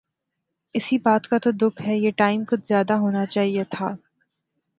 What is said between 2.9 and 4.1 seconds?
ہونا چاہئے تھا